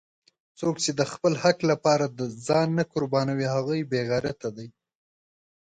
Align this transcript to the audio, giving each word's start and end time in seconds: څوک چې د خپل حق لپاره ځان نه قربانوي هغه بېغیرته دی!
څوک 0.59 0.75
چې 0.83 0.91
د 0.99 1.01
خپل 1.11 1.33
حق 1.43 1.57
لپاره 1.71 2.05
ځان 2.47 2.67
نه 2.77 2.83
قربانوي 2.93 3.47
هغه 3.55 3.73
بېغیرته 3.91 4.49
دی! 4.57 4.67